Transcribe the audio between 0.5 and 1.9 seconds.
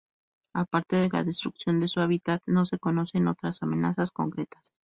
Aparte de la destrucción de